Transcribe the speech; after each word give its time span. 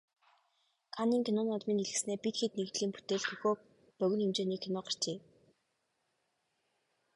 Каннын 0.95 1.21
кино 1.25 1.41
наадмын 1.45 1.77
дэлгэцнээ 1.79 2.17
"Бид 2.23 2.35
хэд" 2.39 2.51
нэгдлийн 2.57 2.91
бүтээл 2.93 3.25
"Хөхөө" 3.27 3.53
богино 3.99 4.23
хэмжээний 4.25 4.61
кино 4.63 4.79
гарчээ. 4.83 5.17